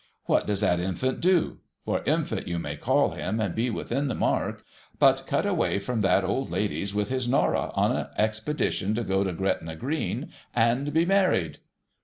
What 0.25 0.47
does 0.47 0.61
that 0.61 0.79
Infant 0.79 1.21
do,^— 1.21 1.57
for 1.85 2.01
Infant 2.07 2.47
you 2.47 2.57
may 2.57 2.75
call 2.75 3.11
him 3.11 3.39
and 3.39 3.53
be 3.53 3.69
within 3.69 4.07
the 4.07 4.15
mark, 4.15 4.61
—•but 4.97 5.27
cut 5.27 5.45
away 5.45 5.77
from 5.77 6.01
that 6.01 6.23
old 6.23 6.49
lady's 6.49 6.91
with 6.91 7.09
his 7.09 7.29
Norah, 7.29 7.69
on 7.75 7.91
a 7.91 8.09
expedition 8.17 8.95
to 8.95 9.03
go 9.03 9.23
to 9.23 9.31
Gretna 9.31 9.75
Green 9.75 10.31
and 10.55 10.91
be 10.91 11.05
married 11.05 11.59